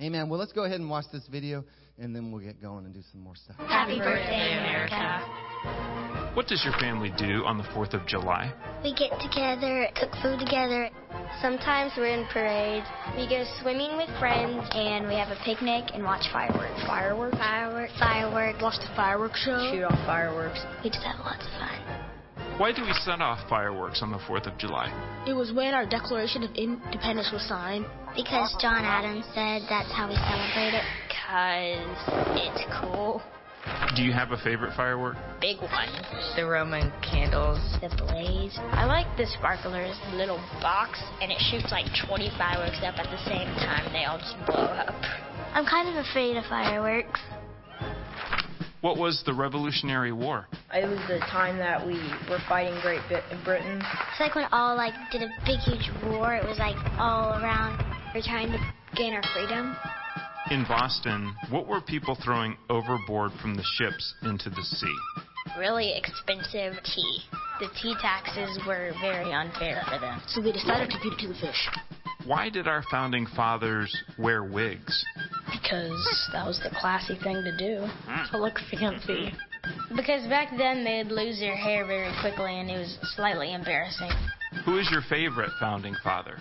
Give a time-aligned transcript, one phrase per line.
[0.00, 0.28] Amen.
[0.28, 1.64] Well, let's go ahead and watch this video,
[1.98, 3.56] and then we'll get going and do some more stuff.
[3.58, 5.20] Happy birthday, America.
[6.34, 8.52] What does your family do on the 4th of July?
[8.82, 10.88] We get together, cook food together.
[11.42, 12.86] Sometimes we're in parades.
[13.16, 16.80] We go swimming with friends, and we have a picnic and watch fireworks.
[16.86, 17.36] Fireworks?
[17.36, 17.92] Fireworks.
[17.98, 18.62] Fireworks.
[18.62, 19.58] Watch the fireworks show.
[19.70, 20.60] Shoot off fireworks.
[20.82, 21.79] We just have lots of fun.
[22.60, 24.92] Why do we set off fireworks on the 4th of July?
[25.26, 27.86] It was when our Declaration of Independence was signed.
[28.14, 30.84] Because John Adams said that's how we celebrate it.
[31.08, 33.22] Because it's cool.
[33.96, 35.16] Do you have a favorite firework?
[35.40, 35.88] Big one.
[36.36, 37.64] The Roman candles.
[37.80, 38.52] The blaze.
[38.76, 43.24] I like the sparklers, little box, and it shoots like 20 fireworks up at the
[43.24, 43.90] same time.
[43.90, 44.92] They all just blow up.
[45.56, 47.20] I'm kind of afraid of fireworks.
[48.80, 50.48] What was the Revolutionary War?
[50.72, 53.02] It was the time that we were fighting Great
[53.44, 53.76] Britain.
[53.76, 56.34] It's like when all like did a big huge war.
[56.34, 57.76] It was like all around.
[58.14, 58.58] We're trying to
[58.96, 59.76] gain our freedom.
[60.50, 64.96] In Boston, what were people throwing overboard from the ships into the sea?
[65.58, 67.20] Really expensive tea.
[67.60, 70.22] The tea taxes were very unfair for them.
[70.26, 71.68] So they decided to feed it to the fish.
[72.24, 75.04] Why did our founding fathers wear wigs?
[75.50, 77.86] Because that was the classy thing to do.
[78.06, 78.30] Hmm.
[78.32, 79.32] To look fancy.
[79.94, 84.10] Because back then they'd lose their hair very quickly and it was slightly embarrassing.
[84.64, 86.36] Who is your favorite founding father?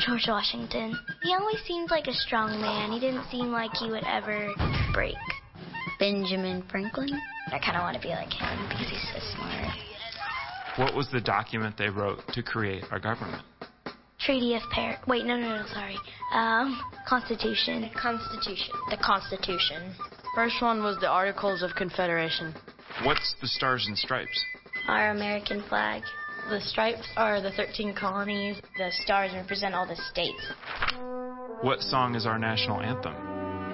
[0.00, 0.96] George Washington.
[1.22, 2.92] He always seemed like a strong man.
[2.92, 4.52] He didn't seem like he would ever
[4.92, 5.16] break.
[5.98, 7.10] Benjamin Franklin.
[7.48, 9.66] I kind of want to be like him because he's so smart.
[10.76, 13.42] What was the document they wrote to create our government?
[14.20, 14.98] Treaty of Paris.
[15.06, 15.96] Wait, no, no, no, sorry.
[16.34, 17.82] Um, Constitution.
[17.82, 18.74] The Constitution.
[18.90, 19.94] The Constitution.
[20.34, 22.54] First one was the Articles of Confederation.
[23.04, 24.44] What's the Stars and Stripes?
[24.88, 26.02] Our American flag.
[26.50, 28.56] The stripes are the 13 colonies.
[28.78, 30.40] The stars represent all the states.
[31.60, 33.14] What song is our national anthem?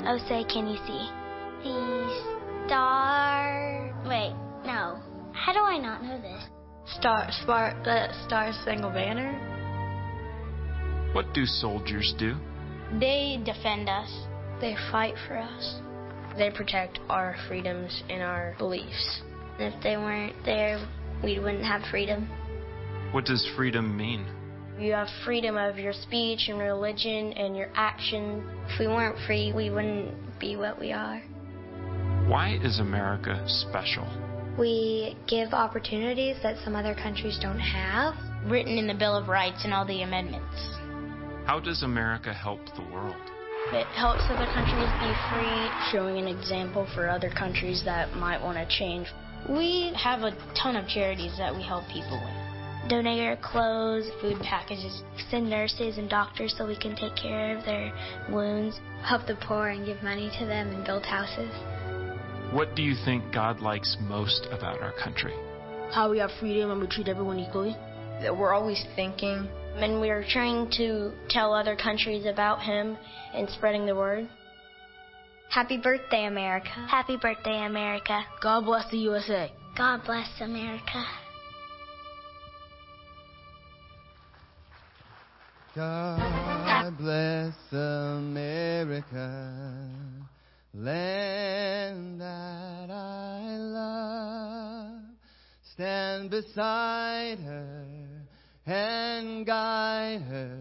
[0.06, 1.08] Oh, say, can you see?
[1.62, 3.94] The star.
[4.06, 4.34] Wait,
[4.66, 4.98] no.
[5.32, 6.42] How do I not know this?
[6.98, 9.53] Star, star, the Star Spangled Banner.
[11.14, 12.34] What do soldiers do?
[12.98, 14.10] They defend us.
[14.60, 15.80] They fight for us.
[16.36, 19.22] They protect our freedoms and our beliefs.
[19.60, 20.84] If they weren't there,
[21.22, 22.28] we wouldn't have freedom.
[23.12, 24.26] What does freedom mean?
[24.76, 28.44] You have freedom of your speech and religion and your action.
[28.68, 31.20] If we weren't free, we wouldn't be what we are.
[32.26, 34.04] Why is America special?
[34.58, 38.14] We give opportunities that some other countries don't have.
[38.50, 40.74] Written in the Bill of Rights and all the amendments.
[41.46, 43.20] How does America help the world?
[43.72, 45.68] It helps other countries be free.
[45.92, 49.08] Showing an example for other countries that might want to change.
[49.48, 52.88] We have a ton of charities that we help people with.
[52.88, 57.64] Donate our clothes, food packages, send nurses and doctors so we can take care of
[57.66, 57.92] their
[58.30, 61.52] wounds, help the poor and give money to them and build houses.
[62.54, 65.34] What do you think God likes most about our country?
[65.90, 67.76] How we have freedom and we treat everyone equally.
[68.22, 72.96] That we're always thinking and we are trying to tell other countries about him
[73.34, 74.28] and spreading the word.
[75.50, 76.70] Happy birthday, America.
[76.88, 78.24] Happy birthday, America.
[78.42, 79.52] God bless the USA.
[79.76, 81.04] God bless America.
[85.74, 89.10] God bless America,
[90.72, 95.00] land that I love.
[95.72, 97.93] Stand beside her
[98.66, 100.58] and guide her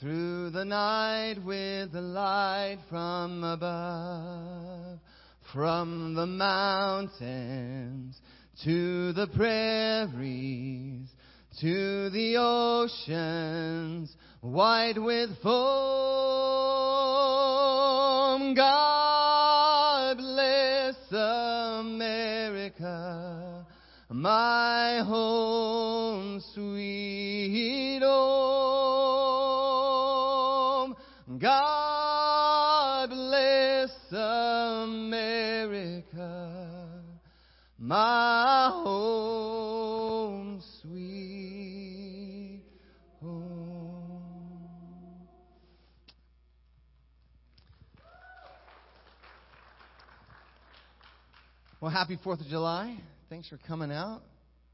[0.00, 4.98] through the night with the light from above,
[5.52, 8.18] from the mountains
[8.64, 11.08] to the prairies
[11.60, 15.54] to the oceans white with foam.
[18.54, 21.43] God bless America,
[24.24, 28.64] my home sweet home.
[31.38, 33.90] God bless
[34.80, 35.12] America,
[37.78, 42.62] my home sweet
[43.20, 44.22] home.
[51.78, 52.96] Well, happy 4th of July.
[53.30, 54.22] Thanks for coming out.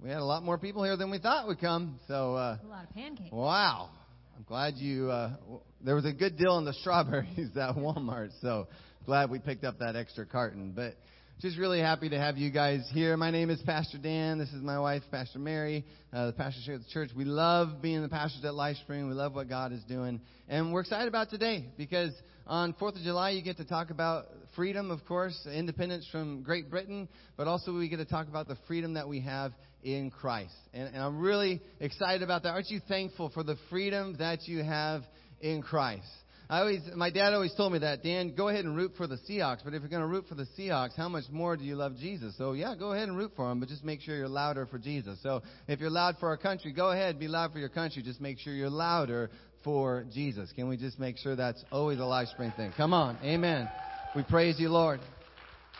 [0.02, 1.99] We had a lot more people here than we thought would come.
[2.08, 3.31] So, uh, A lot of pancakes.
[3.32, 3.91] wow.
[4.37, 8.31] I'm glad you, uh, w- there was a good deal on the strawberries at Walmart.
[8.41, 8.69] So
[9.06, 10.73] glad we picked up that extra carton.
[10.75, 10.94] But
[11.41, 13.17] Just really happy to have you guys here.
[13.17, 14.37] My name is Pastor Dan.
[14.39, 17.09] This is my wife, Pastor Mary, uh, the pastor here at the church.
[17.17, 19.09] We love being the pastors at LifeSpring.
[19.09, 20.21] We love what God is doing.
[20.51, 22.13] And we're excited about today because
[22.47, 26.69] on 4th of July, you get to talk about freedom, of course, independence from Great
[26.69, 27.09] Britain,
[27.39, 29.53] but also we get to talk about the freedom that we have
[29.83, 30.53] in Christ.
[30.75, 32.51] And, and I'm really excited about that.
[32.51, 35.05] Aren't you thankful for the freedom that you have
[35.41, 36.05] in Christ?
[36.50, 39.19] I always, my dad always told me that, Dan, go ahead and root for the
[39.19, 41.76] Seahawks, but if you're going to root for the Seahawks, how much more do you
[41.76, 42.37] love Jesus?
[42.37, 44.76] So yeah, go ahead and root for them, but just make sure you're louder for
[44.76, 45.20] Jesus.
[45.23, 48.02] So if you're loud for our country, go ahead, be loud for your country.
[48.02, 49.31] Just make sure you're louder
[49.62, 50.50] for Jesus.
[50.50, 52.73] Can we just make sure that's always a LifeSpring thing?
[52.76, 53.17] Come on.
[53.23, 53.69] Amen.
[54.17, 54.99] We praise you, Lord.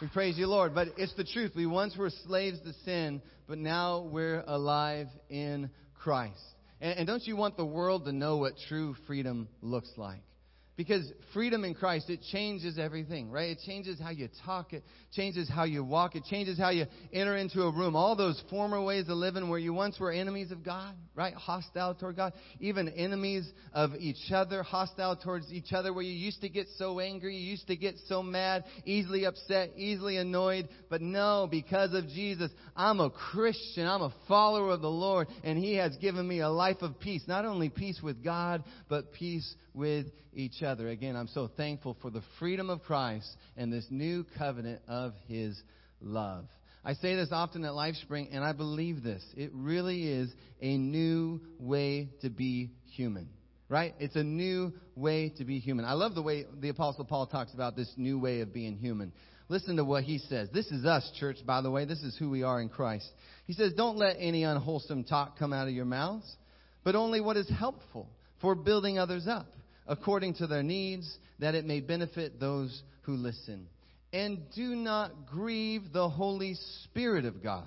[0.01, 0.73] We praise you, Lord.
[0.73, 1.51] But it's the truth.
[1.57, 6.39] We once were slaves to sin, but now we're alive in Christ.
[6.81, 10.23] And, and don't you want the world to know what true freedom looks like?
[10.81, 13.51] Because freedom in Christ, it changes everything, right?
[13.51, 14.83] It changes how you talk, it
[15.13, 17.95] changes how you walk, it changes how you enter into a room.
[17.95, 21.35] All those former ways of living where you once were enemies of God, right?
[21.35, 26.41] Hostile toward God, even enemies of each other, hostile towards each other, where you used
[26.41, 30.67] to get so angry, you used to get so mad, easily upset, easily annoyed.
[30.89, 35.59] But no, because of Jesus, I'm a Christian, I'm a follower of the Lord, and
[35.59, 37.25] He has given me a life of peace.
[37.29, 40.89] Not only peace with God, but peace with each other.
[40.89, 45.61] Again, I'm so thankful for the freedom of Christ and this new covenant of His
[46.01, 46.47] love.
[46.85, 49.23] I say this often at LifeSpring, and I believe this.
[49.37, 50.33] It really is
[50.63, 53.29] a new way to be human.
[53.69, 53.95] Right?
[54.01, 55.85] It's a new way to be human.
[55.85, 59.13] I love the way the Apostle Paul talks about this new way of being human.
[59.49, 60.49] Listen to what he says.
[60.53, 61.85] This is us, church, by the way.
[61.85, 63.09] This is who we are in Christ.
[63.47, 66.37] He says, Don't let any unwholesome talk come out of your mouths,
[66.83, 68.09] but only what is helpful
[68.41, 69.47] for building others up
[69.91, 73.67] according to their needs, that it may benefit those who listen.
[74.13, 76.55] And do not grieve the Holy
[76.85, 77.67] Spirit of God.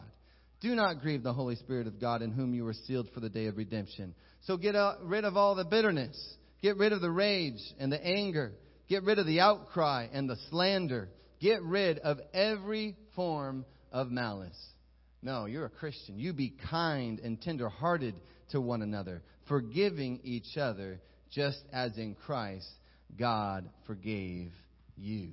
[0.61, 3.29] Do not grieve the Holy Spirit of God in whom you were sealed for the
[3.29, 4.15] day of redemption.
[4.43, 4.73] So get
[5.03, 6.17] rid of all the bitterness.
[6.61, 8.53] Get rid of the rage and the anger.
[8.87, 11.09] Get rid of the outcry and the slander.
[11.41, 14.57] Get rid of every form of malice.
[15.21, 16.17] No, you're a Christian.
[16.17, 18.15] You be kind and tenderhearted
[18.51, 21.01] to one another, forgiving each other
[21.33, 22.67] just as in Christ
[23.17, 24.51] God forgave
[24.95, 25.29] you.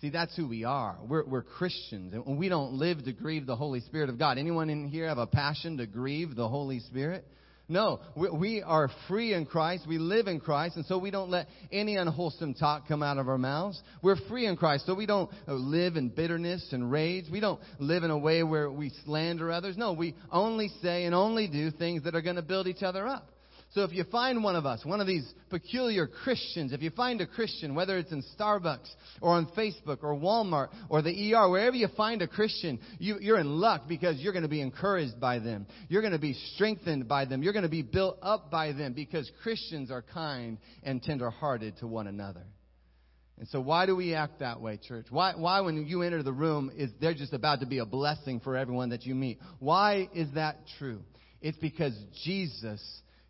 [0.00, 0.96] See, that's who we are.
[1.08, 4.38] We're, we're Christians, and we don't live to grieve the Holy Spirit of God.
[4.38, 7.24] Anyone in here have a passion to grieve the Holy Spirit?
[7.68, 9.86] No, we, we are free in Christ.
[9.88, 13.28] We live in Christ, and so we don't let any unwholesome talk come out of
[13.28, 13.82] our mouths.
[14.00, 17.24] We're free in Christ, so we don't live in bitterness and rage.
[17.30, 19.76] We don't live in a way where we slander others.
[19.76, 23.06] No, we only say and only do things that are going to build each other
[23.06, 23.28] up.
[23.72, 27.20] So if you find one of us, one of these peculiar Christians, if you find
[27.20, 28.88] a Christian, whether it's in Starbucks
[29.20, 33.38] or on Facebook or Walmart or the ER, wherever you find a Christian, you, you're
[33.38, 35.66] in luck because you're going to be encouraged by them.
[35.88, 37.42] You're going to be strengthened by them.
[37.42, 41.86] You're going to be built up by them because Christians are kind and tenderhearted to
[41.86, 42.44] one another.
[43.38, 45.06] And so why do we act that way, church?
[45.10, 48.40] Why, why when you enter the room is they're just about to be a blessing
[48.40, 49.38] for everyone that you meet?
[49.58, 51.02] Why is that true?
[51.40, 52.82] It's because Jesus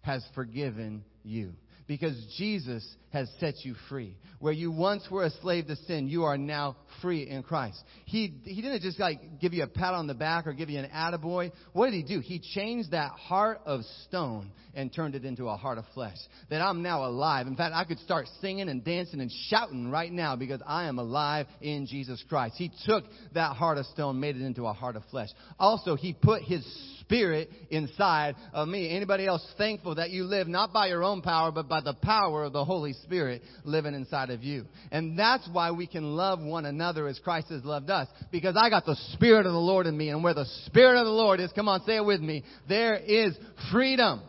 [0.08, 1.52] has forgiven you.
[1.86, 4.16] Because Jesus has set you free.
[4.40, 7.82] Where you once were a slave to sin, you are now free in Christ.
[8.04, 10.78] He, he didn't just like give you a pat on the back or give you
[10.78, 11.50] an attaboy.
[11.72, 12.20] What did he do?
[12.20, 16.16] He changed that heart of stone and turned it into a heart of flesh.
[16.50, 17.46] That I'm now alive.
[17.46, 20.98] In fact, I could start singing and dancing and shouting right now because I am
[20.98, 22.56] alive in Jesus Christ.
[22.56, 25.28] He took that heart of stone, made it into a heart of flesh.
[25.58, 26.64] Also, he put his
[27.08, 28.94] spirit inside of me.
[28.94, 32.44] Anybody else thankful that you live not by your own power, but by the power
[32.44, 34.66] of the Holy Spirit living inside of you?
[34.92, 38.08] And that's why we can love one another as Christ has loved us.
[38.30, 40.10] Because I got the Spirit of the Lord in me.
[40.10, 42.96] And where the Spirit of the Lord is, come on, say it with me, there
[42.96, 43.36] is
[43.72, 44.20] freedom.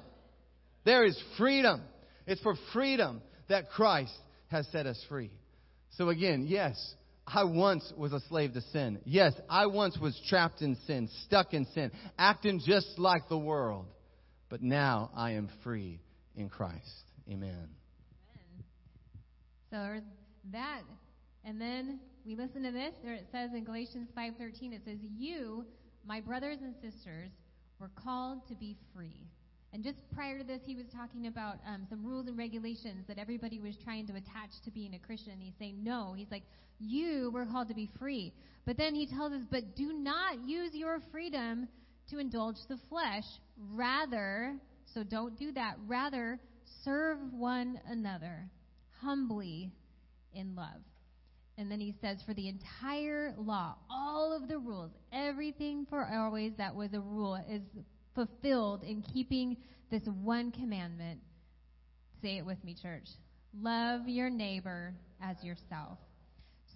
[0.86, 1.81] There is freedom.
[2.25, 4.13] It's for freedom that Christ
[4.48, 5.31] has set us free.
[5.98, 6.93] So again, yes,
[7.33, 9.00] I once was a slave to sin.
[9.05, 13.86] Yes, I once was trapped in sin, stuck in sin, acting just like the world.
[14.50, 16.01] But now I am free
[16.36, 17.03] in Christ.
[17.29, 17.69] Amen.
[19.69, 20.00] So
[20.51, 20.81] that,
[21.45, 22.93] and then we listen to this.
[23.03, 25.65] There it says in Galatians 5:13, it says, "You,
[26.03, 27.29] my brothers and sisters,
[27.79, 29.27] were called to be free."
[29.73, 33.19] And just prior to this, he was talking about um, some rules and regulations that
[33.19, 35.33] everybody was trying to attach to being a Christian.
[35.39, 36.13] He's saying, no.
[36.17, 36.43] He's like,
[36.79, 38.33] you were called to be free.
[38.65, 41.67] But then he tells us, but do not use your freedom
[42.09, 43.25] to indulge the flesh.
[43.73, 44.55] Rather,
[44.93, 45.75] so don't do that.
[45.88, 46.39] Rather,
[46.83, 48.49] serve one another
[49.01, 49.71] humbly
[50.33, 50.81] in love.
[51.57, 56.53] And then he says, for the entire law, all of the rules, everything for always
[56.57, 57.61] that was a rule is
[58.19, 59.55] fulfilled in keeping
[59.89, 61.21] this one commandment.
[62.21, 63.07] Say it with me, church.
[63.57, 65.97] Love your neighbor as yourself.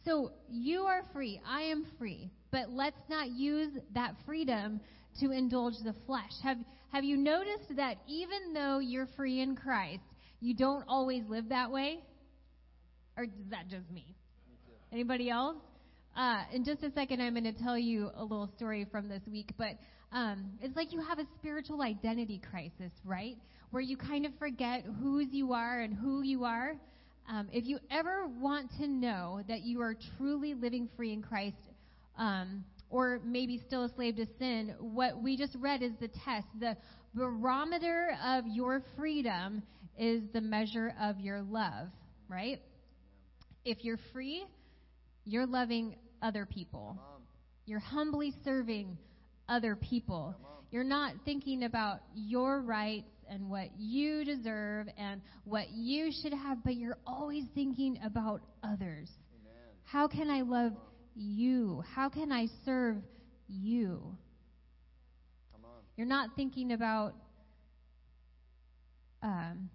[0.06, 1.42] So you are free.
[1.46, 2.32] I am free.
[2.52, 4.80] But let's not use that freedom
[5.20, 6.32] to indulge the flesh.
[6.44, 6.58] Have,
[6.94, 10.04] have you noticed that even though you're free in Christ,
[10.40, 12.00] you don't always live that way?
[13.18, 14.16] Or is that just me?
[14.94, 15.58] Anybody else?
[16.16, 19.24] Uh, in just a second, I'm going to tell you a little story from this
[19.30, 19.72] week, but
[20.14, 23.36] um, it's like you have a spiritual identity crisis, right?
[23.72, 26.76] Where you kind of forget whose you are and who you are.
[27.28, 31.58] Um, if you ever want to know that you are truly living free in Christ,
[32.18, 36.46] um, or maybe still a slave to sin, what we just read is the test.
[36.60, 36.78] The
[37.16, 39.64] barometer of your freedom
[39.98, 41.88] is the measure of your love,
[42.28, 42.62] right?
[43.66, 44.46] If you're free,
[45.26, 47.00] you're loving other people.
[47.66, 48.98] You're humbly serving
[49.50, 50.36] other people.
[50.72, 56.64] You're not thinking about your rights and what you deserve and what you should have,
[56.64, 59.10] but you're always thinking about others.
[59.84, 60.74] How can I love
[61.16, 61.84] you?
[61.94, 62.98] How can I serve
[63.48, 64.18] you?
[65.96, 67.14] You're not thinking about
[69.22, 69.70] um,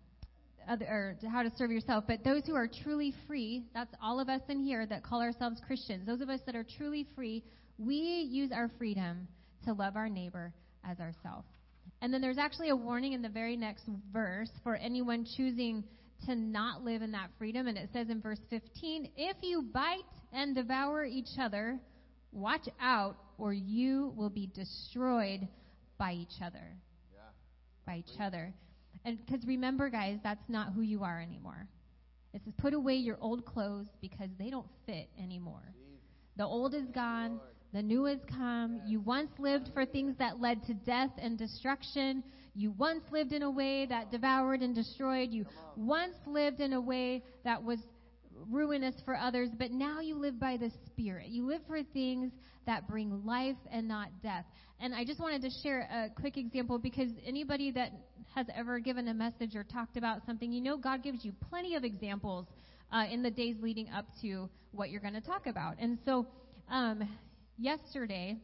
[0.69, 4.29] other, or how to serve yourself, but those who are truly free, that's all of
[4.29, 7.45] us in here that call ourselves Christians, those of us that are truly free,
[7.79, 7.95] we
[8.29, 9.29] use our freedom
[9.65, 10.53] to love our neighbor
[10.85, 11.47] as ourselves.
[12.01, 15.85] And then there's actually a warning in the very next verse for anyone choosing
[16.27, 17.67] to not live in that freedom.
[17.67, 21.79] And it says in verse 15, if you bite and devour each other,
[22.33, 25.49] watch out, or you will be destroyed
[25.99, 26.77] by each other.
[27.13, 27.21] Yeah.
[27.87, 28.53] By each other.
[29.05, 31.69] And because remember, guys, that's not who you are anymore.
[32.35, 35.75] It says, put away your old clothes because they don't fit anymore.
[36.37, 37.41] The old is gone,
[37.73, 38.81] the new has come.
[38.87, 42.23] You once lived for things that led to death and destruction.
[42.55, 45.31] You once lived in a way that devoured and destroyed.
[45.31, 45.47] You
[45.77, 47.79] once lived in a way that was
[48.51, 51.29] ruinous for others, but now you live by the Spirit.
[51.29, 52.33] You live for things
[52.67, 54.45] that bring life and not death.
[54.81, 57.93] And I just wanted to share a quick example because anybody that
[58.35, 61.75] has ever given a message or talked about something, you know God gives you plenty
[61.75, 62.47] of examples
[62.93, 65.77] uh, in the days leading up to what you're going to talk about.
[65.79, 66.27] And so
[66.71, 67.09] um,
[67.59, 68.37] yesterday,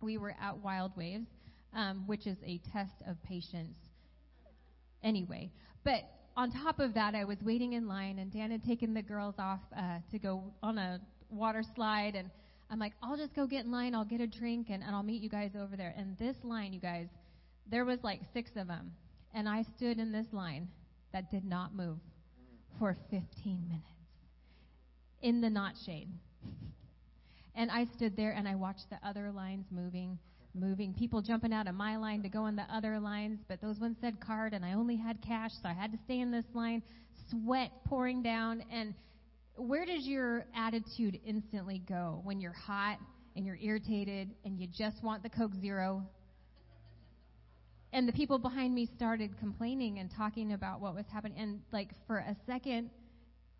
[0.00, 1.26] we were at Wild Waves,
[1.74, 3.76] um, which is a test of patience
[5.02, 5.50] anyway.
[5.84, 6.02] But
[6.36, 9.34] on top of that, I was waiting in line, and Dan had taken the girls
[9.38, 11.00] off uh, to go on a
[11.30, 12.30] water slide, and
[12.70, 15.02] I'm like, I'll just go get in line, I'll get a drink, and, and I'll
[15.02, 15.94] meet you guys over there.
[15.96, 17.06] And this line, you guys,
[17.70, 18.92] there was like six of them,
[19.34, 20.68] and I stood in this line
[21.12, 21.98] that did not move
[22.78, 23.22] for 15
[23.68, 23.84] minutes
[25.22, 26.08] in the not shade.
[27.56, 30.18] and I stood there and I watched the other lines moving,
[30.54, 30.94] moving.
[30.94, 33.96] People jumping out of my line to go in the other lines, but those ones
[34.00, 36.82] said card and I only had cash, so I had to stay in this line.
[37.30, 38.62] Sweat pouring down.
[38.70, 38.94] And
[39.56, 42.98] where does your attitude instantly go when you're hot
[43.34, 46.06] and you're irritated and you just want the Coke Zero
[47.92, 51.38] and the people behind me started complaining and talking about what was happening.
[51.38, 52.90] And like for a second,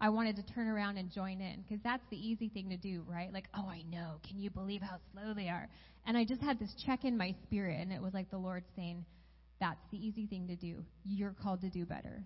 [0.01, 3.03] I wanted to turn around and join in because that's the easy thing to do,
[3.09, 3.33] right?
[3.33, 4.21] Like, oh, I know.
[4.29, 5.69] Can you believe how slow they are?
[6.07, 8.65] And I just had this check in my spirit, and it was like the Lord
[8.77, 9.05] saying,
[9.59, 10.85] that's the easy thing to do.
[11.07, 12.23] You're called to do better.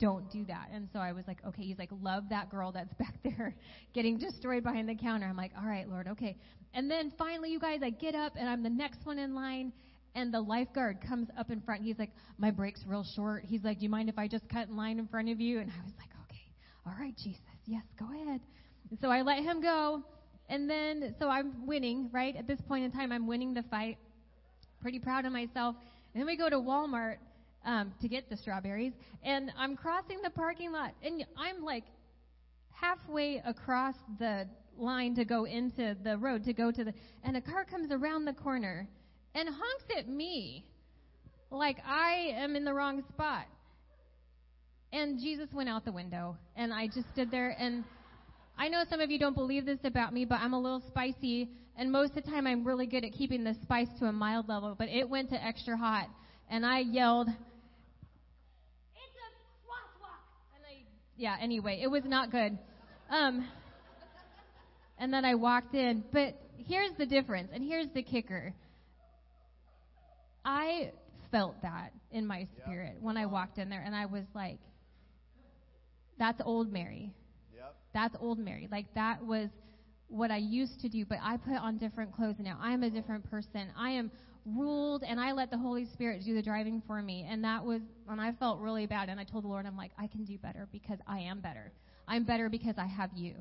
[0.00, 0.68] Don't do that.
[0.72, 3.54] And so I was like, okay, he's like, love that girl that's back there
[3.94, 5.26] getting destroyed behind the counter.
[5.26, 6.36] I'm like, all right, Lord, okay.
[6.74, 9.72] And then finally, you guys, I get up and I'm the next one in line
[10.14, 11.82] and the lifeguard comes up in front.
[11.82, 13.44] He's like, My break's real short.
[13.44, 15.60] He's like, Do you mind if I just cut in line in front of you?
[15.60, 16.10] And I was like,
[16.88, 18.40] all right, Jesus, yes, go ahead.
[18.90, 20.02] And so I let him go.
[20.48, 22.34] And then, so I'm winning, right?
[22.34, 23.98] At this point in time, I'm winning the fight.
[24.80, 25.76] Pretty proud of myself.
[26.14, 27.16] And then we go to Walmart
[27.66, 28.94] um, to get the strawberries.
[29.22, 30.92] And I'm crossing the parking lot.
[31.02, 31.84] And I'm like
[32.72, 36.94] halfway across the line to go into the road to go to the.
[37.24, 38.88] And a car comes around the corner
[39.34, 40.64] and honks at me
[41.50, 43.46] like I am in the wrong spot.
[44.92, 47.54] And Jesus went out the window, and I just stood there.
[47.58, 47.84] And
[48.56, 51.50] I know some of you don't believe this about me, but I'm a little spicy,
[51.76, 54.48] and most of the time I'm really good at keeping the spice to a mild
[54.48, 56.08] level, but it went to extra hot,
[56.50, 57.36] and I yelled, It's
[58.96, 59.28] a
[59.66, 60.24] crosswalk!
[60.56, 60.82] And I,
[61.16, 62.58] yeah, anyway, it was not good.
[63.10, 63.46] Um,
[64.98, 66.02] and then I walked in.
[66.12, 68.54] But here's the difference, and here's the kicker.
[70.44, 70.92] I
[71.30, 73.02] felt that in my spirit yep.
[73.02, 74.58] when I walked in there, and I was like,
[76.18, 77.12] "That's old Mary."
[77.54, 77.74] Yep.
[77.94, 78.68] That's old Mary.
[78.70, 79.48] Like that was
[80.08, 82.58] what I used to do, but I put on different clothes now.
[82.60, 83.68] I am a different person.
[83.76, 84.10] I am
[84.56, 87.26] ruled and I let the Holy Spirit do the driving for me.
[87.28, 89.92] And that was when I felt really bad and I told the Lord, I'm like,
[89.98, 91.72] I can do better because I am better.
[92.06, 93.34] I'm better because I have you.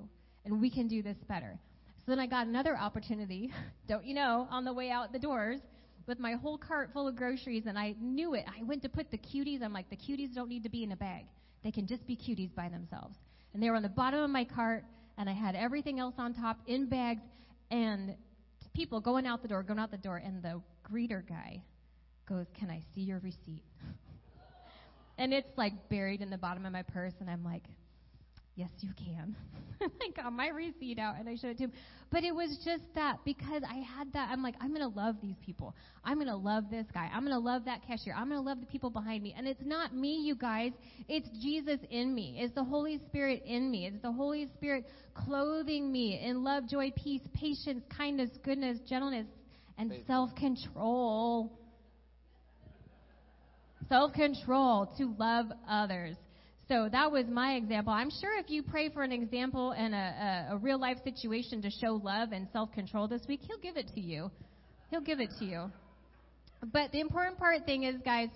[0.45, 1.57] And we can do this better.
[2.05, 3.53] So then I got another opportunity,
[3.87, 5.59] don't you know, on the way out the doors
[6.05, 8.45] with my whole cart full of groceries and I knew it.
[8.47, 9.61] I went to put the cuties.
[9.61, 11.25] I'm like, the cuties don't need to be in a bag.
[11.63, 13.17] They can just be cuties by themselves.
[13.53, 14.83] And they were on the bottom of my cart
[15.17, 17.21] and I had everything else on top in bags
[17.71, 18.15] and
[18.73, 21.63] people going out the door, going out the door, and the greeter guy
[22.29, 23.63] goes, Can I see your receipt?
[25.17, 27.63] and it's like buried in the bottom of my purse, and I'm like,
[28.57, 29.35] Yes, you can.
[29.81, 31.71] I got my receipt out and I showed it to him.
[32.09, 35.17] But it was just that because I had that, I'm like, I'm going to love
[35.21, 35.75] these people.
[36.03, 37.07] I'm going to love this guy.
[37.13, 38.15] I'm going to love that cashier.
[38.17, 39.35] I'm going to love the people behind me.
[39.37, 40.71] And it's not me, you guys.
[41.07, 42.37] It's Jesus in me.
[42.39, 43.85] It's the Holy Spirit in me.
[43.85, 49.27] It's the Holy Spirit clothing me in love, joy, peace, patience, kindness, goodness, gentleness,
[49.77, 51.59] and self control.
[53.87, 56.15] Self control to love others.
[56.67, 57.93] So that was my example.
[57.93, 61.61] I'm sure if you pray for an example and a, a, a real life situation
[61.61, 64.29] to show love and self control this week, He'll give it to you.
[64.89, 65.71] He'll give it to you.
[66.73, 68.29] But the important part thing is, guys,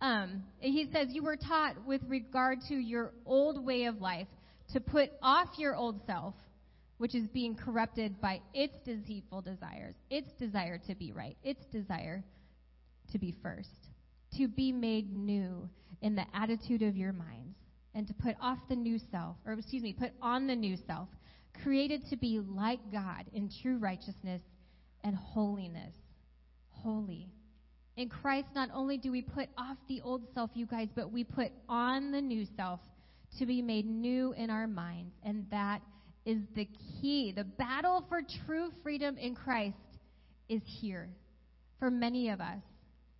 [0.00, 4.28] um, He says you were taught with regard to your old way of life
[4.72, 6.34] to put off your old self,
[6.96, 12.24] which is being corrupted by its deceitful desires, its desire to be right, its desire
[13.12, 13.87] to be first,
[14.36, 15.68] to be made new
[16.02, 17.56] in the attitude of your minds
[17.94, 21.08] and to put off the new self, or excuse me, put on the new self,
[21.62, 24.42] created to be like God in true righteousness
[25.02, 25.94] and holiness.
[26.70, 27.28] Holy.
[27.96, 31.24] In Christ, not only do we put off the old self, you guys, but we
[31.24, 32.78] put on the new self
[33.38, 35.12] to be made new in our minds.
[35.24, 35.82] And that
[36.24, 36.68] is the
[37.00, 37.32] key.
[37.32, 39.76] The battle for true freedom in Christ
[40.48, 41.08] is here
[41.78, 42.60] for many of us.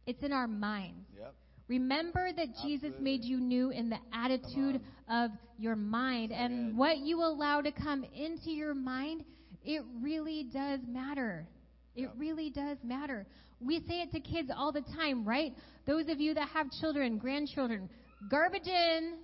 [0.09, 1.07] It's in our minds.
[1.19, 1.35] Yep.
[1.69, 6.31] Remember that Jesus made you new in the attitude of your mind.
[6.31, 6.79] So and good.
[6.79, 9.23] what you allow to come into your mind,
[9.63, 11.47] it really does matter.
[11.95, 12.15] It Yep.
[12.17, 13.27] really does matter.
[13.61, 15.53] We say it to kids all the time, right?
[15.85, 17.91] Those of you that have children, grandchildren,
[18.31, 19.19] garbage in,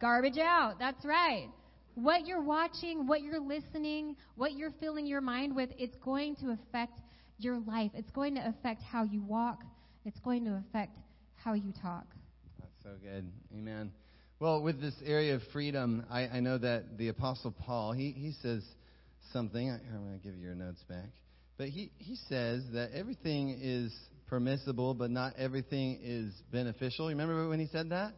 [0.00, 0.78] garbage out.
[0.78, 1.48] That's right.
[1.96, 6.50] What you're watching, what you're listening, what you're filling your mind with, it's going to
[6.50, 7.00] affect
[7.38, 7.90] your life.
[7.94, 9.62] It's going to affect how you walk.
[10.04, 10.96] It's going to affect
[11.34, 12.06] how you talk.
[12.60, 13.30] That's so good.
[13.54, 13.92] Amen.
[14.38, 18.32] Well, with this area of freedom, I, I know that the Apostle Paul, he, he
[18.42, 18.62] says
[19.32, 19.70] something.
[19.70, 21.08] I, I'm going to give you your notes back.
[21.58, 23.94] But he, he says that everything is
[24.26, 27.10] permissible, but not everything is beneficial.
[27.10, 28.12] You remember when he said that?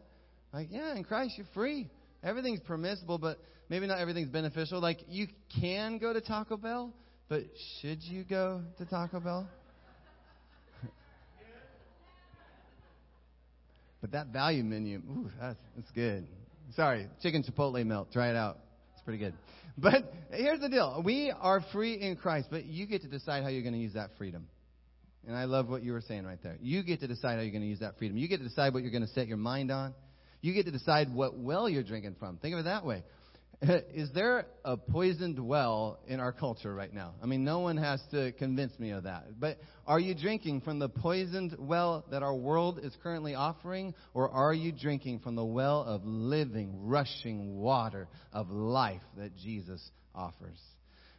[0.51, 1.87] Like, yeah, in Christ, you're free.
[2.23, 4.81] Everything's permissible, but maybe not everything's beneficial.
[4.81, 5.27] Like, you
[5.61, 6.93] can go to Taco Bell,
[7.29, 7.43] but
[7.81, 9.47] should you go to Taco Bell?
[14.01, 16.25] But that value menu, ooh, that's, that's good.
[16.75, 18.11] Sorry, chicken chipotle melt.
[18.11, 18.59] Try it out.
[18.93, 19.33] It's pretty good.
[19.77, 21.01] But here's the deal.
[21.03, 23.93] We are free in Christ, but you get to decide how you're going to use
[23.93, 24.47] that freedom.
[25.27, 26.57] And I love what you were saying right there.
[26.61, 28.17] You get to decide how you're going to use that freedom.
[28.17, 29.93] You get to decide what you're going to set your mind on.
[30.41, 32.37] You get to decide what well you're drinking from.
[32.37, 33.03] Think of it that way.
[33.93, 37.15] Is there a poisoned well in our culture right now?
[37.21, 39.37] I mean, no one has to convince me of that.
[39.37, 43.95] But are you drinking from the poisoned well that our world is currently offering?
[44.13, 49.81] Or are you drinking from the well of living, rushing water of life that Jesus
[50.15, 50.59] offers?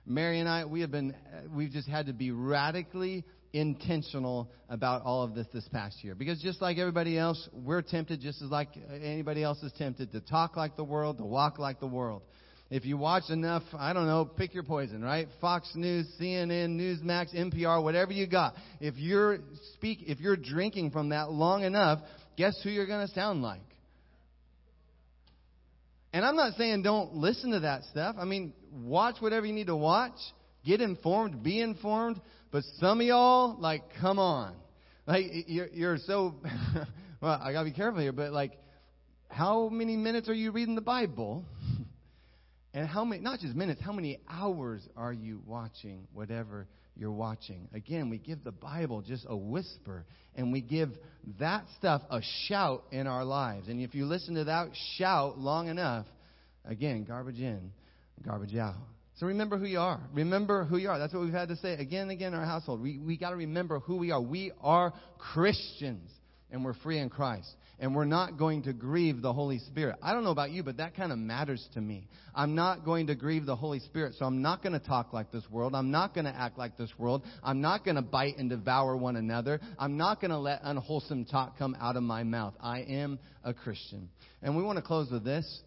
[0.07, 1.15] Mary and I, we have been,
[1.55, 6.15] we've just had to be radically intentional about all of this this past year.
[6.15, 8.69] Because just like everybody else, we're tempted just as like
[9.03, 12.23] anybody else is tempted to talk like the world, to walk like the world.
[12.71, 15.27] If you watch enough, I don't know, pick your poison, right?
[15.41, 18.55] Fox News, CNN, Newsmax, NPR, whatever you got.
[18.81, 19.39] If you're
[19.75, 21.99] speak, if you're drinking from that long enough,
[22.37, 23.61] guess who you're going to sound like?
[26.13, 28.17] And I'm not saying don't listen to that stuff.
[28.19, 30.17] I mean, watch whatever you need to watch.
[30.65, 32.21] Get informed, be informed.
[32.51, 34.55] But some of y'all, like, come on.
[35.07, 36.35] Like, you're, you're so,
[37.21, 38.59] well, I gotta be careful here, but like,
[39.29, 41.45] how many minutes are you reading the Bible?
[42.73, 47.69] And how many, not just minutes, how many hours are you watching whatever you're watching?
[47.75, 50.05] Again, we give the Bible just a whisper,
[50.37, 50.91] and we give
[51.41, 53.67] that stuff a shout in our lives.
[53.67, 56.07] And if you listen to that shout long enough,
[56.65, 57.73] again, garbage in,
[58.25, 58.77] garbage out.
[59.21, 60.01] So remember who you are.
[60.15, 60.99] Remember who you are.
[60.99, 62.81] That's what we've had to say again and again in our household.
[62.81, 64.21] We, we got to remember who we are.
[64.21, 66.11] We are Christians.
[66.51, 67.55] and we're free in Christ.
[67.79, 69.97] And we're not going to grieve the Holy Spirit.
[70.03, 72.09] I don't know about you, but that kind of matters to me.
[72.35, 75.31] I'm not going to grieve the Holy Spirit, so I'm not going to talk like
[75.31, 75.75] this world.
[75.75, 77.23] I'm not going to act like this world.
[77.43, 79.61] I'm not going to bite and devour one another.
[79.79, 82.55] I'm not going to let unwholesome talk come out of my mouth.
[82.59, 84.09] I am a Christian.
[84.43, 85.61] And we want to close with this.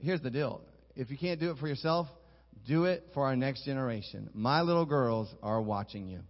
[0.00, 0.62] Here's the deal.
[0.96, 2.06] If you can't do it for yourself,
[2.66, 4.30] do it for our next generation.
[4.34, 6.20] My little girls are watching you.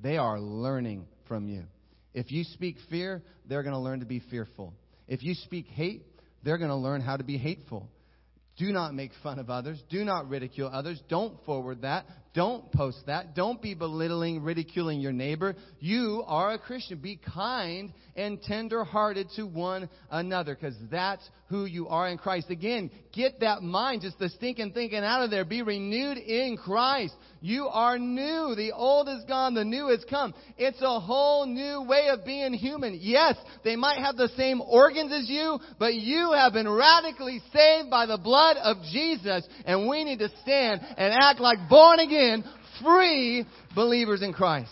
[0.00, 1.64] They are learning from you.
[2.14, 4.74] If you speak fear, they're going to learn to be fearful.
[5.08, 6.06] If you speak hate,
[6.42, 7.88] they're going to learn how to be hateful.
[8.56, 9.82] Do not make fun of others.
[9.90, 11.00] Do not ridicule others.
[11.08, 12.06] Don't forward that.
[12.36, 13.34] Don't post that.
[13.34, 15.56] Don't be belittling, ridiculing your neighbor.
[15.80, 16.98] You are a Christian.
[16.98, 22.50] Be kind and tender hearted to one another because that's who you are in Christ.
[22.50, 25.46] Again, get that mind, just the stinking thinking out of there.
[25.46, 27.14] Be renewed in Christ.
[27.40, 28.54] You are new.
[28.54, 29.54] The old is gone.
[29.54, 30.34] The new has come.
[30.58, 32.98] It's a whole new way of being human.
[33.00, 37.88] Yes, they might have the same organs as you, but you have been radically saved
[37.88, 39.46] by the blood of Jesus.
[39.64, 42.25] And we need to stand and act like born again
[42.82, 44.70] free believers in Christ.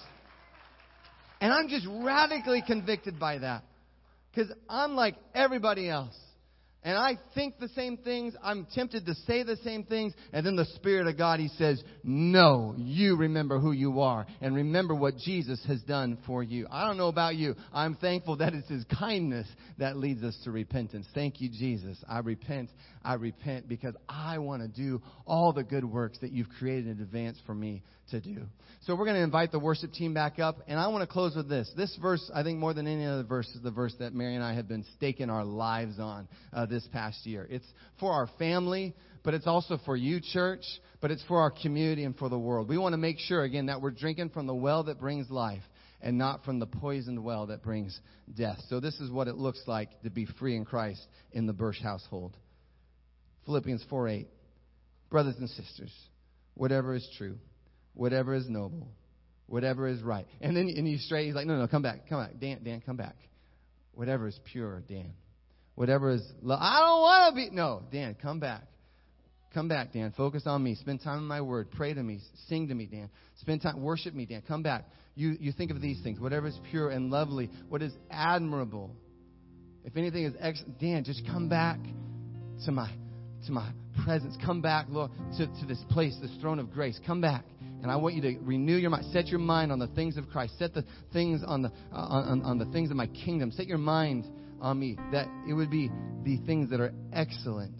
[1.40, 3.62] And I'm just radically convicted by that.
[4.30, 6.16] Because I'm like everybody else.
[6.84, 8.34] And I think the same things.
[8.42, 10.12] I'm tempted to say the same things.
[10.34, 14.26] And then the Spirit of God, He says, No, you remember who you are.
[14.42, 16.66] And remember what Jesus has done for you.
[16.70, 17.54] I don't know about you.
[17.72, 19.46] I'm thankful that it's His kindness
[19.78, 21.06] that leads us to repentance.
[21.14, 21.96] Thank you, Jesus.
[22.06, 22.68] I repent.
[23.02, 27.02] I repent because I want to do all the good works that you've created in
[27.02, 28.42] advance for me to do.
[28.82, 31.34] So we're going to invite the worship team back up, and I want to close
[31.34, 31.70] with this.
[31.76, 34.44] This verse, I think more than any other verse, is the verse that Mary and
[34.44, 37.46] I have been staking our lives on uh, this past year.
[37.50, 37.66] It's
[37.98, 40.64] for our family, but it's also for you, church,
[41.00, 42.68] but it's for our community and for the world.
[42.68, 45.62] We want to make sure, again, that we're drinking from the well that brings life
[46.02, 47.98] and not from the poisoned well that brings
[48.36, 48.58] death.
[48.68, 51.00] So this is what it looks like to be free in Christ
[51.32, 52.36] in the Bursch household.
[53.46, 54.28] Philippians 4 8.
[55.10, 55.92] Brothers and sisters,
[56.54, 57.38] whatever is true,
[57.94, 58.88] whatever is noble,
[59.46, 60.26] whatever is right.
[60.40, 62.38] And then and you straight, he's like, no, no, come back, come back.
[62.40, 63.16] Dan, Dan, come back.
[63.94, 65.14] Whatever is pure, Dan.
[65.74, 66.60] Whatever is love.
[66.60, 67.54] I don't want to be.
[67.54, 68.62] No, Dan, come back.
[69.52, 70.12] Come back, Dan.
[70.16, 70.74] Focus on me.
[70.74, 71.70] Spend time in my word.
[71.70, 72.18] Pray to me.
[72.48, 73.08] Sing to me, Dan.
[73.36, 73.82] Spend time.
[73.82, 74.42] Worship me, Dan.
[74.46, 74.84] Come back.
[75.14, 76.18] You, you think of these things.
[76.18, 77.50] Whatever is pure and lovely.
[77.68, 78.96] What is admirable.
[79.84, 81.78] If anything is excellent, Dan, just come back
[82.64, 82.90] to my
[83.46, 83.70] to my
[84.04, 84.36] presence.
[84.44, 86.98] Come back, Lord, to, to this place, this throne of grace.
[87.06, 87.44] Come back.
[87.84, 89.04] And I want you to renew your mind.
[89.12, 90.58] Set your mind on the things of Christ.
[90.58, 93.52] Set the things on the, uh, on, on the things of my kingdom.
[93.52, 94.24] Set your mind
[94.58, 94.96] on me.
[95.12, 95.90] That it would be
[96.22, 97.78] the things that are excellent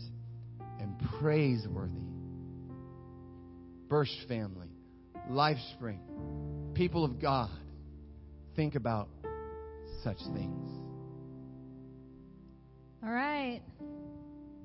[0.79, 2.03] and praiseworthy.
[3.89, 4.69] Bursch family,
[5.31, 6.01] Lifespring,
[6.75, 7.49] people of God,
[8.57, 9.09] think about
[10.03, 10.71] such things.
[13.03, 13.63] All right.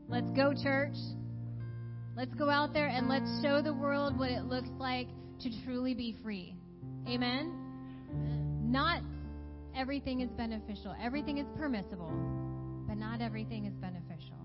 [0.09, 0.97] Let's go, church.
[2.17, 5.07] Let's go out there and let's show the world what it looks like
[5.41, 6.55] to truly be free.
[7.07, 7.53] Amen?
[8.63, 9.01] Not
[9.75, 12.11] everything is beneficial, everything is permissible,
[12.87, 14.37] but not everything is beneficial.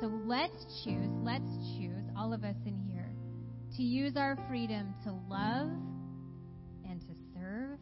[0.00, 3.10] So let's choose, let's choose, all of us in here,
[3.76, 5.70] to use our freedom to love
[6.88, 7.78] and to serve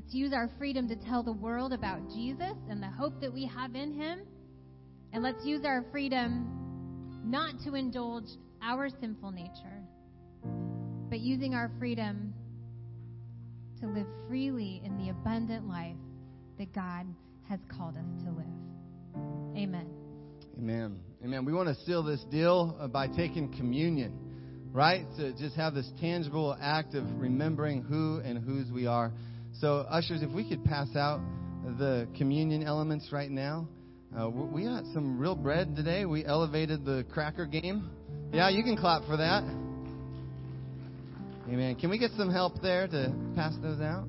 [0.00, 3.44] Let's use our freedom to tell the world about Jesus and the hope that we
[3.44, 4.22] have in him.
[5.12, 8.24] And let's use our freedom not to indulge
[8.62, 9.82] our sinful nature,
[11.08, 12.34] but using our freedom
[13.80, 15.96] to live freely in the abundant life
[16.58, 17.06] that God
[17.48, 18.46] has called us to live.
[19.56, 19.86] Amen.
[20.58, 21.00] Amen.
[21.24, 21.44] Amen.
[21.44, 24.18] We want to seal this deal uh, by taking communion,
[24.72, 25.06] right?
[25.16, 29.12] To just have this tangible act of remembering who and whose we are.
[29.60, 31.20] So, ushers, if we could pass out
[31.78, 33.68] the communion elements right now.
[34.18, 36.04] Uh, we got some real bread today.
[36.04, 37.90] We elevated the cracker game.
[38.32, 39.42] Yeah, you can clap for that.
[41.48, 41.74] Amen.
[41.74, 44.06] Can we get some help there to pass those out?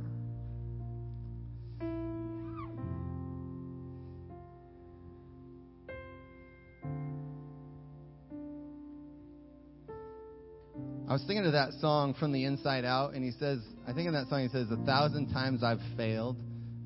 [11.09, 14.07] I was thinking of that song from the inside out, and he says, I think
[14.07, 16.37] in that song he says, A thousand times I've failed,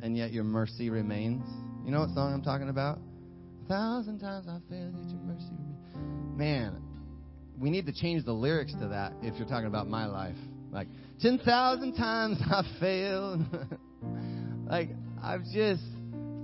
[0.02, 1.44] and yet your mercy remains.
[1.86, 2.98] You know what song I'm talking about?
[3.66, 6.38] A thousand times I've failed, yet your mercy remains.
[6.38, 6.82] Man,
[7.60, 10.38] we need to change the lyrics to that if you're talking about my life.
[10.72, 10.88] Like,
[11.22, 13.42] 10,000 times I've failed.
[14.68, 14.90] like,
[15.24, 15.84] I've just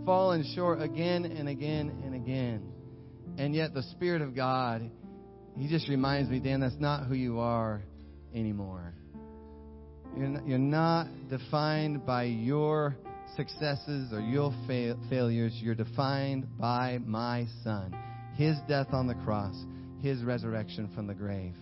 [0.05, 2.71] fallen short again and again and again.
[3.37, 4.89] And yet the Spirit of God
[5.57, 7.81] he just reminds me, Dan, that's not who you are
[8.33, 8.93] anymore.
[10.17, 12.95] You're not, you're not defined by your
[13.35, 15.53] successes or your fa- failures.
[15.61, 17.95] You're defined by my son,
[18.35, 19.55] his death on the cross,
[20.01, 21.55] his resurrection from the grave.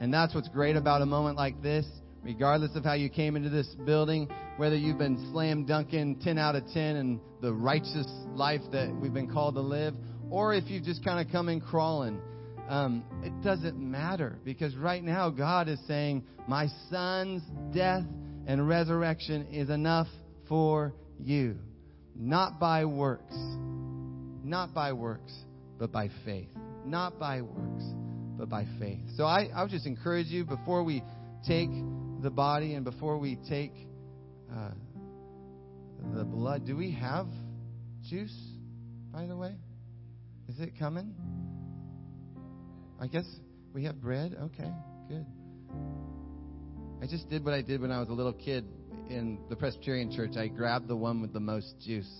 [0.00, 1.86] And that's what's great about a moment like this,
[2.22, 6.56] regardless of how you came into this building, whether you've been slam dunking 10 out
[6.56, 9.94] of 10 and the righteous life that we've been called to live,
[10.30, 12.20] or if you've just kind of come in crawling.
[12.68, 17.42] Um, it doesn't matter because right now God is saying, My son's
[17.74, 18.04] death
[18.46, 20.06] and resurrection is enough
[20.48, 21.56] for you.
[22.16, 23.34] Not by works.
[24.44, 25.32] Not by works,
[25.78, 26.48] but by faith.
[26.84, 27.84] Not by works,
[28.38, 29.00] but by faith.
[29.16, 31.02] So I, I would just encourage you before we
[31.46, 31.70] take
[32.22, 33.72] the body and before we take
[34.52, 34.70] uh,
[36.14, 37.26] the blood, do we have
[38.08, 38.36] juice,
[39.12, 39.54] by the way?
[40.48, 41.14] Is it coming?
[43.00, 43.24] I guess
[43.72, 44.36] we have bread.
[44.40, 44.70] Okay,
[45.08, 45.26] good.
[47.00, 48.64] I just did what I did when I was a little kid
[49.08, 50.36] in the Presbyterian church.
[50.36, 52.10] I grabbed the one with the most juice.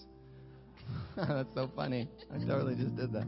[1.16, 2.08] That's so funny.
[2.32, 3.26] I totally just did that.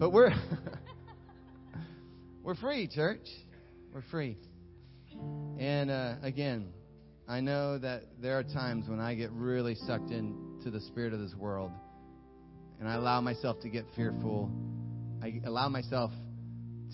[0.00, 0.32] But we're
[2.42, 3.28] we're free, church.
[3.92, 4.38] We're free.
[5.58, 6.72] And uh, again,
[7.28, 11.20] I know that there are times when I get really sucked into the spirit of
[11.20, 11.70] this world,
[12.78, 14.50] and I allow myself to get fearful.
[15.22, 16.12] I allow myself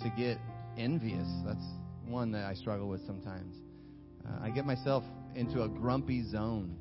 [0.02, 0.38] to get
[0.76, 1.28] envious.
[1.46, 1.64] That's
[2.08, 3.54] one that I struggle with sometimes.
[4.26, 5.04] Uh, I get myself
[5.36, 6.76] into a grumpy zone.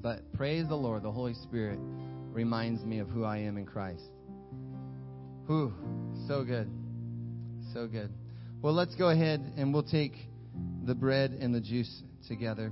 [0.00, 1.78] But praise the Lord, the Holy Spirit
[2.32, 4.08] reminds me of who I am in Christ.
[5.48, 5.72] Whew,
[6.26, 6.70] so good.
[7.72, 8.10] So good.
[8.60, 10.12] Well, let's go ahead and we'll take
[10.84, 12.70] the bread and the juice together.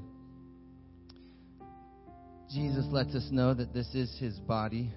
[2.53, 4.93] Jesus lets us know that this is his body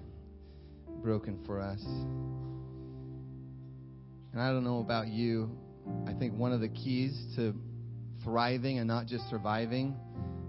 [1.02, 1.80] broken for us.
[4.32, 5.50] And I don't know about you,
[6.06, 7.54] I think one of the keys to
[8.22, 9.96] thriving and not just surviving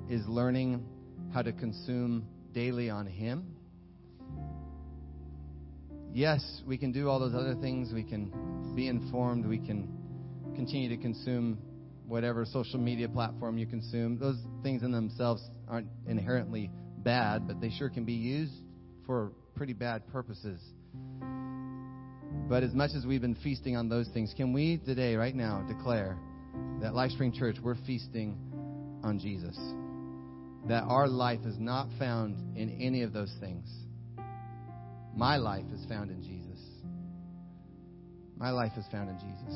[0.10, 0.86] is learning
[1.34, 3.56] how to consume daily on Him.
[6.13, 7.93] Yes, we can do all those other things.
[7.93, 9.45] We can be informed.
[9.45, 9.88] We can
[10.56, 11.58] continue to consume
[12.06, 14.17] whatever social media platform you consume.
[14.19, 18.54] Those things in themselves aren't inherently bad, but they sure can be used
[19.06, 20.62] for pretty bad purposes.
[22.50, 25.65] But as much as we've been feasting on those things, can we today, right now,
[25.67, 26.17] declare
[26.82, 28.38] that LifeSpring Church, we're feasting
[29.04, 29.58] on Jesus?
[30.67, 33.67] That our life is not found in any of those things.
[35.15, 36.60] My life is found in Jesus.
[38.38, 39.54] My life is found in Jesus.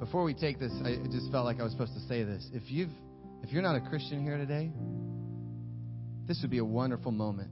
[0.00, 2.48] Before we take this, I just felt like I was supposed to say this.
[2.52, 2.90] If you've
[3.42, 4.72] if you're not a Christian here today,
[6.26, 7.50] this would be a wonderful moment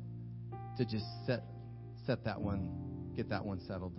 [0.79, 1.43] to just set
[2.07, 3.93] set that one, get that one settled.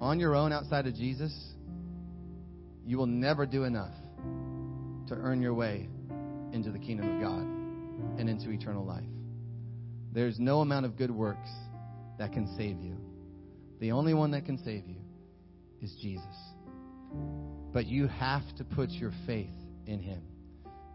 [0.00, 1.32] On your own, outside of Jesus,
[2.84, 3.94] you will never do enough
[5.08, 5.88] to earn your way
[6.52, 7.61] into the kingdom of God
[8.18, 9.04] and into eternal life.
[10.12, 11.48] There's no amount of good works
[12.18, 12.96] that can save you.
[13.80, 15.00] The only one that can save you
[15.80, 16.24] is Jesus.
[17.72, 19.54] But you have to put your faith
[19.86, 20.22] in Him.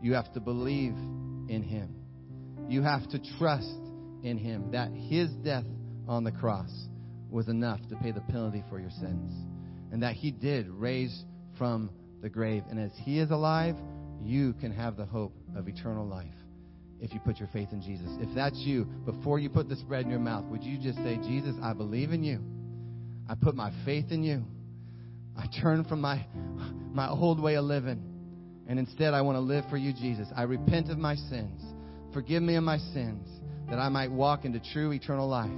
[0.02, 1.96] You have to believe in Him.
[2.70, 3.80] You have to trust
[4.24, 5.65] in him that his death
[6.08, 6.72] on the cross
[7.30, 9.32] was enough to pay the penalty for your sins.
[9.91, 11.24] And that he did raise
[11.58, 11.89] from
[12.22, 12.63] the grave.
[12.70, 13.76] And as he is alive,
[14.22, 16.34] you can have the hope of eternal life
[16.99, 18.07] if you put your faith in Jesus.
[18.19, 21.17] If that's you, before you put this bread in your mouth, would you just say,
[21.17, 22.39] Jesus, I believe in you.
[23.29, 24.43] I put my faith in you.
[25.38, 26.25] I turn from my,
[26.93, 28.01] my old way of living.
[28.67, 30.27] And instead, I want to live for you, Jesus.
[30.36, 31.62] I repent of my sins.
[32.13, 33.27] Forgive me of my sins
[33.69, 35.51] that I might walk into true eternal life.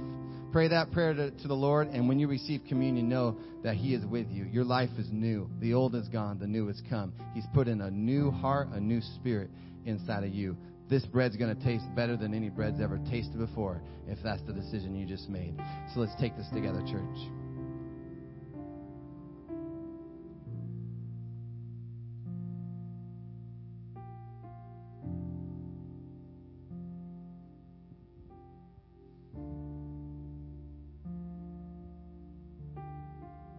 [0.52, 3.94] Pray that prayer to, to, the Lord, and when you receive communion, know that He
[3.94, 4.44] is with you.
[4.44, 5.48] Your life is new.
[5.60, 7.12] The old is gone, the new has come.
[7.34, 9.50] He's put in a new heart, a new spirit
[9.86, 10.56] inside of you.
[10.90, 14.52] This bread's going to taste better than any bread's ever tasted before if that's the
[14.52, 15.54] decision you just made.
[15.94, 17.04] So let's take this together, church.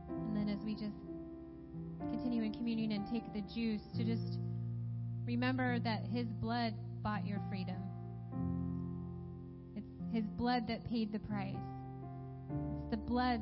[0.09, 0.97] And then as we just
[2.11, 4.37] continue in communion and take the juice to just
[5.25, 7.81] remember that His blood bought your freedom.
[9.75, 11.55] It's His blood that paid the price.
[12.49, 13.41] It's the blood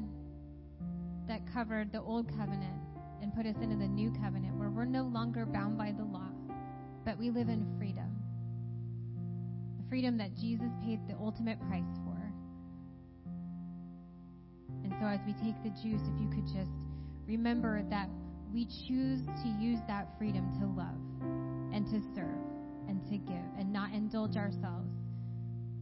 [1.27, 2.79] that covered the old covenant
[3.21, 6.29] and put us into the new covenant where we're no longer bound by the law,
[7.05, 8.15] but we live in freedom.
[9.77, 12.17] The freedom that Jesus paid the ultimate price for.
[14.83, 16.71] And so as we take the juice, if you could just
[17.27, 18.09] remember that
[18.51, 20.97] we choose to use that freedom to love
[21.73, 22.48] and to serve
[22.99, 24.89] and to give and not indulge ourselves,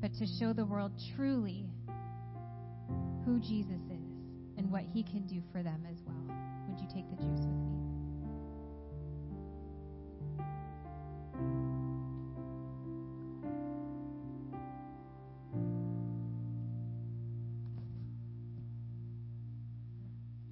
[0.01, 1.65] but to show the world truly
[3.25, 4.07] who Jesus is
[4.57, 6.37] and what he can do for them as well.
[6.67, 7.76] Would you take the juice with me?